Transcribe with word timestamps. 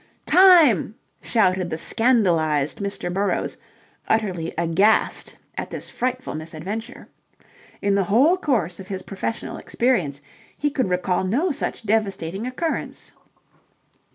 "Time!" 0.25 0.95
shouted 1.21 1.69
the 1.69 1.77
scandalized 1.77 2.79
Mr. 2.79 3.13
Burrowes, 3.13 3.57
utterly 4.07 4.51
aghast 4.57 5.37
at 5.55 5.69
this 5.69 5.91
frightful 5.91 6.33
misadventure. 6.33 7.07
In 7.83 7.93
the 7.93 8.05
whole 8.05 8.35
course 8.35 8.79
of 8.79 8.87
his 8.87 9.03
professional 9.03 9.57
experience 9.57 10.19
he 10.57 10.71
could 10.71 10.89
recall 10.89 11.23
no 11.23 11.51
such 11.51 11.83
devastating 11.85 12.47
occurrence. 12.47 13.11